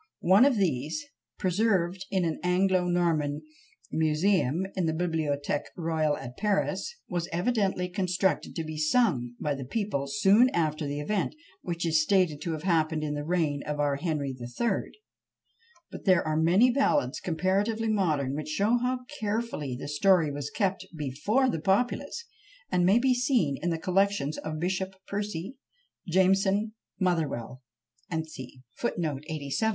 [0.25, 1.05] One of these,
[1.37, 3.43] preserved in an Anglo Norman
[3.91, 4.23] MS.
[4.23, 10.07] in the Bibliothèque Royale at Paris, was evidently constructed to be sung by the people
[10.07, 13.97] soon after the event, which is stated to have happened in the reign of our
[13.97, 14.91] Henry III.;
[15.91, 20.83] but there are many ballads comparatively modern which show how carefully the story was kept
[20.97, 22.25] before the populace;
[22.71, 25.57] and may be seen in the collections of Bishop Percy,
[26.09, 27.61] Jameson, Motherwell,
[28.11, 28.63] &c.
[28.81, 29.11] Book iii.
[29.19, 29.25] ch.
[29.25, 29.69] 29, sec.